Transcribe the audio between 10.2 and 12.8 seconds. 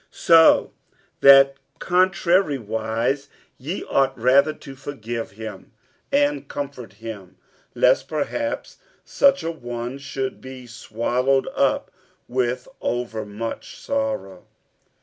be swallowed up with